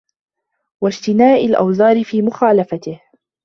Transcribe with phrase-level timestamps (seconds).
[0.81, 3.01] وَاجْتِنَاءِ الْأَوْزَارِ فِي مُخَالَفَتِهِ